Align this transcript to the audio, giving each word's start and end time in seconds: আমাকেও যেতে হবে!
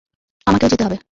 আমাকেও 0.47 0.69
যেতে 0.69 0.83
হবে! 0.85 0.97